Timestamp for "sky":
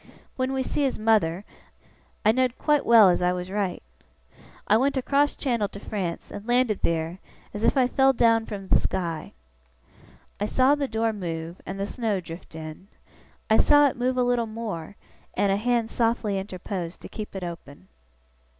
8.79-9.33